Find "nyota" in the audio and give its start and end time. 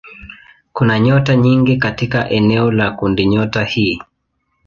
0.99-1.35